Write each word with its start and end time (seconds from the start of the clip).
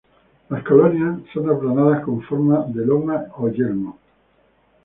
Las 0.49 0.63
colonias 0.63 1.19
son 1.31 1.47
aplanadas, 1.51 2.03
con 2.03 2.23
forma 2.23 2.65
de 2.69 2.83
loma 2.87 3.23
o 3.37 3.49
yelmo. 3.49 3.99